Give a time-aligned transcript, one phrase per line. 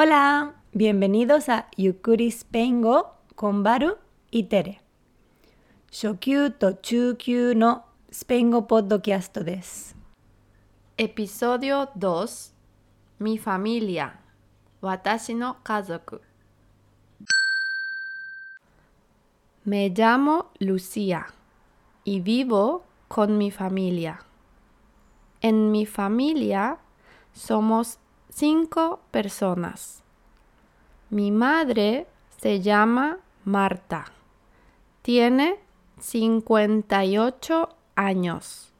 [0.00, 3.96] Hola, bienvenidos a Yukuris Pengo con Baru
[4.30, 4.80] y Tere.
[5.90, 9.96] Shokyu to Chukyu no Spengo Podcast des.
[10.98, 12.52] Episodio 2
[13.18, 14.20] Mi familia
[14.82, 16.20] Watashi no Kazoku
[19.64, 21.26] Me llamo Lucía
[22.04, 24.20] y vivo con mi familia.
[25.40, 26.78] En mi familia
[27.32, 27.98] somos
[28.30, 30.02] cinco personas.
[31.10, 32.06] Mi madre
[32.40, 34.12] se llama Marta.
[35.02, 35.58] Tiene
[36.00, 38.72] 58 años.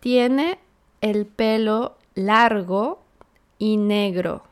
[0.00, 0.58] Tiene
[1.00, 3.00] el pelo largo
[3.58, 4.42] y negro.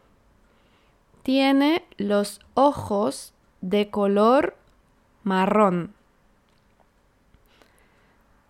[1.22, 4.56] Tiene los ojos de color
[5.22, 5.94] marrón.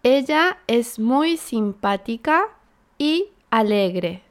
[0.03, 2.49] Ella es muy simpática
[2.99, 4.23] y alegre.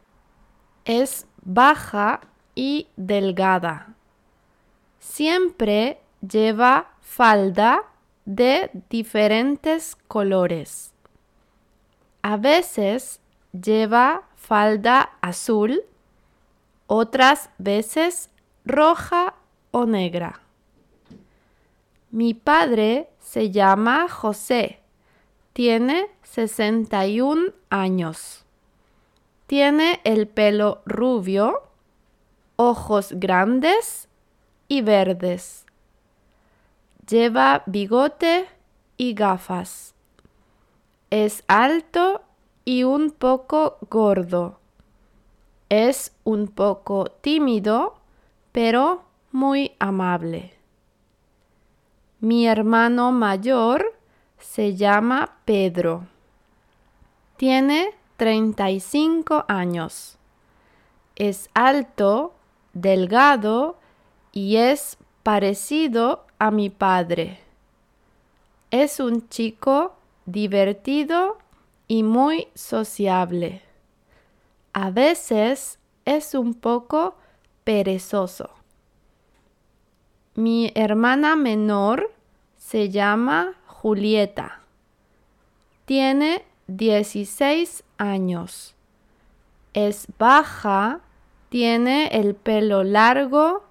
[0.86, 2.22] Es baja
[2.56, 3.96] y delgada.
[5.00, 7.84] Siempre lleva falda
[8.26, 10.94] de diferentes colores.
[12.22, 13.20] A veces
[13.52, 15.84] lleva falda azul,
[16.88, 18.30] otras veces
[18.66, 19.36] roja
[19.72, 20.42] o negra.
[22.12, 24.80] Mi padre se llama José.
[25.54, 28.43] Tiene 61 años.
[29.54, 31.62] Tiene el pelo rubio,
[32.56, 34.10] ojos grandes
[34.68, 35.68] y verdes.
[37.08, 38.48] Lleva bigote
[38.98, 39.94] y gafas.
[41.12, 42.24] Es alto
[42.66, 44.58] y un poco gordo.
[45.70, 47.94] Es un poco tímido,
[48.54, 50.56] pero muy amable.
[52.22, 53.94] Mi hermano mayor
[54.40, 56.08] se llama Pedro.
[57.38, 57.94] Tiene
[58.24, 60.18] 35 años.
[61.18, 62.34] Es alto,
[62.72, 63.76] delgado
[64.32, 67.42] y es parecido a mi padre.
[68.72, 71.38] Es un chico divertido
[71.90, 73.62] y muy sociable.
[74.72, 77.18] A veces es un poco
[77.66, 78.52] perezoso.
[80.36, 82.14] Mi hermana menor
[82.56, 84.62] se llama Julieta.
[85.84, 88.76] Tiene 16 años.
[89.74, 91.00] Es baja,
[91.50, 93.64] tiene el pelo largo,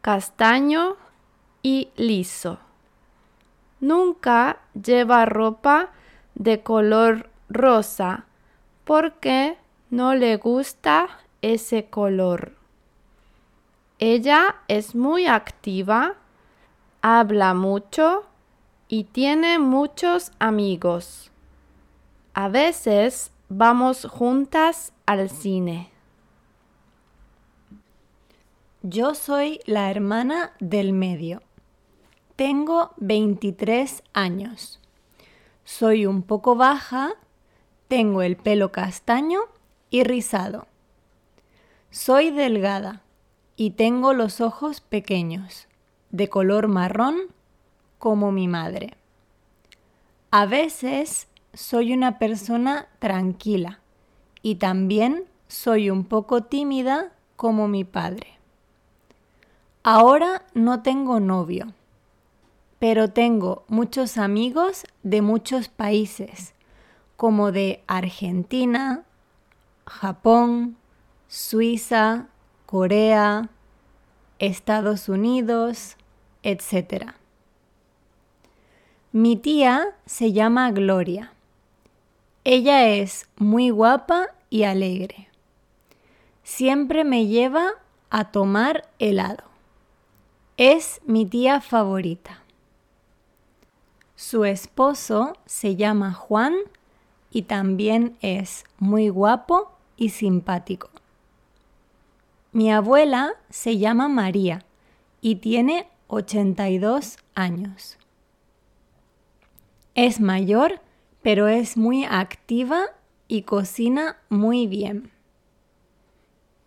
[0.00, 0.96] castaño
[1.62, 2.58] y liso.
[3.80, 5.90] Nunca lleva ropa
[6.34, 8.26] de color rosa
[8.84, 9.56] porque
[9.90, 11.08] no le gusta
[11.42, 12.52] ese color.
[13.98, 16.14] Ella es muy activa,
[17.02, 18.24] habla mucho
[18.88, 21.30] y tiene muchos amigos.
[22.34, 25.90] A veces vamos juntas al cine.
[28.82, 31.42] Yo soy la hermana del medio.
[32.36, 34.80] Tengo 23 años.
[35.64, 37.10] Soy un poco baja,
[37.88, 39.40] tengo el pelo castaño
[39.90, 40.68] y rizado.
[41.90, 43.02] Soy delgada
[43.56, 45.66] y tengo los ojos pequeños,
[46.10, 47.16] de color marrón
[47.98, 48.94] como mi madre.
[50.30, 53.80] A veces soy una persona tranquila
[54.42, 58.38] y también soy un poco tímida como mi padre.
[59.82, 61.72] Ahora no tengo novio,
[62.78, 66.54] pero tengo muchos amigos de muchos países,
[67.16, 69.04] como de Argentina,
[69.86, 70.76] Japón,
[71.28, 72.28] Suiza,
[72.66, 73.50] Corea,
[74.38, 75.96] Estados Unidos,
[76.42, 77.12] etc.
[79.12, 81.32] Mi tía se llama Gloria.
[82.44, 85.28] Ella es muy guapa y alegre.
[86.42, 87.72] Siempre me lleva
[88.08, 89.44] a tomar helado.
[90.56, 92.42] Es mi tía favorita.
[94.16, 96.54] Su esposo se llama Juan
[97.30, 100.90] y también es muy guapo y simpático.
[102.52, 104.64] Mi abuela se llama María
[105.20, 107.98] y tiene 82 años.
[109.94, 110.80] Es mayor,
[111.22, 112.86] pero es muy activa
[113.28, 115.10] y cocina muy bien.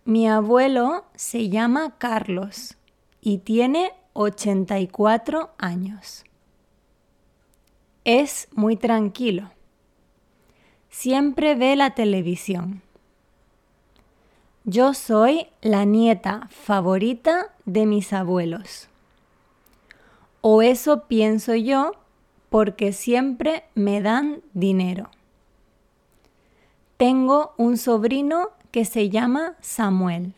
[0.04, 2.76] Mi abuelo se llama Carlos
[3.20, 6.24] y tiene 84 años.
[8.04, 9.50] Es muy tranquilo.
[10.90, 12.82] Siempre ve la televisión.
[14.64, 18.88] Yo soy la nieta favorita de mis abuelos.
[20.42, 21.92] O eso pienso yo
[22.54, 25.10] porque siempre me dan dinero.
[26.96, 30.34] Tengo un sobrino que se llama Samuel.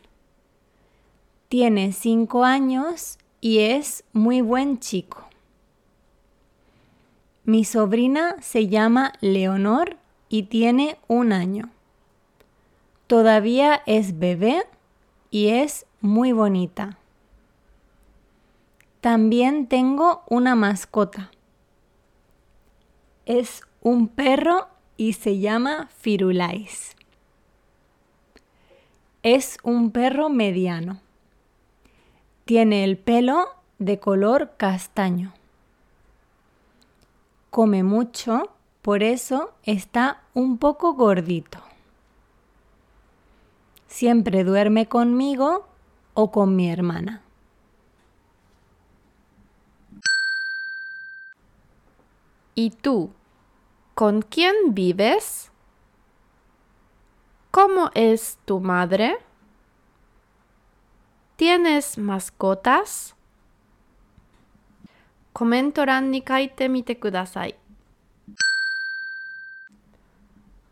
[1.47, 5.27] Tiene cinco años y es muy buen chico.
[7.43, 9.97] Mi sobrina se llama Leonor
[10.27, 11.69] y tiene un año.
[13.05, 14.63] Todavía es bebé
[15.29, 16.97] y es muy bonita.
[19.01, 21.29] También tengo una mascota.
[23.27, 26.95] Es un perro y se llama Firulais.
[29.21, 31.01] Es un perro mediano.
[32.45, 35.33] Tiene el pelo de color castaño.
[37.49, 38.49] Come mucho,
[38.81, 41.59] por eso está un poco gordito.
[43.87, 45.67] Siempre duerme conmigo
[46.13, 47.23] o con mi hermana.
[52.55, 53.11] ¿Y tú?
[53.96, 55.52] ¿Con quién vives?
[57.50, 59.18] ¿Cómo es tu madre?
[61.36, 63.14] ¿Tienes mascotas?
[65.32, 67.56] コメント欄に書いてみてください。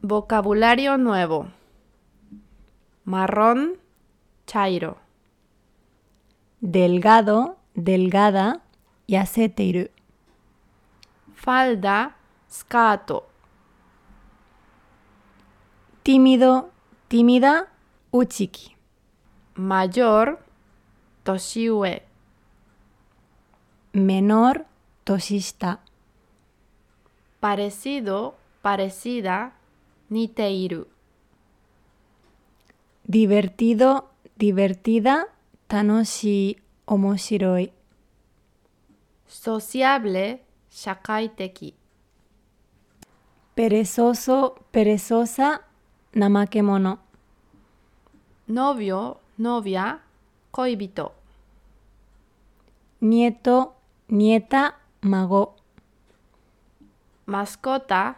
[0.02, 1.48] Vocabulario nuevo.
[3.06, 3.78] Marrón,
[4.46, 4.98] chairo.
[6.60, 8.60] Delgado, delgada,
[9.06, 9.90] yasete
[11.34, 12.16] Falda,
[12.59, 13.27] skato.
[16.03, 16.71] Tímido,
[17.07, 17.67] tímida,
[18.11, 18.75] uchiki.
[19.55, 20.39] Mayor,
[21.23, 22.03] toshiue.
[23.93, 24.65] Menor,
[25.03, 25.79] toshista.
[27.39, 29.53] Parecido, parecida,
[30.09, 30.87] niteiru.
[33.03, 35.27] Divertido, divertida,
[35.67, 37.71] tanoshi, omoshiroi.
[39.27, 41.84] Sociable, shakaiteki.
[43.55, 45.61] Perezoso, perezosa,
[46.13, 46.99] namakemono.
[48.49, 50.01] Novio, novia,
[50.51, 51.13] koibito.
[52.99, 53.75] Nieto,
[54.09, 55.55] nieta, mago.
[57.25, 58.15] Mascota,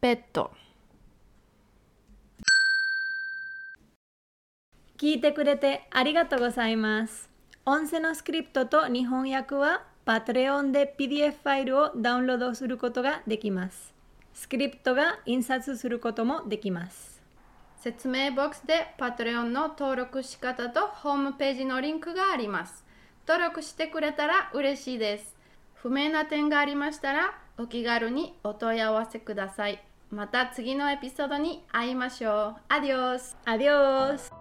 [0.00, 0.52] petto.
[4.96, 7.28] 聞いてくれてありがとうございます。
[7.64, 13.97] 音声のスクリプトと日本訳は Patreon で PDF ファイルをダウンロードすることができます。
[14.38, 17.20] スクリプトが印刷することもできます。
[17.80, 22.84] 説明ボックスで Patreon の登録仕方とホームページのリンクがあります。
[23.26, 25.36] 登録してくれたら嬉しいです。
[25.74, 29.82] 不明な点がありましたらお気軽にお問い合わせください。
[30.12, 32.60] また次のエピソードに会いましょう。
[32.68, 34.37] アディオスアディオス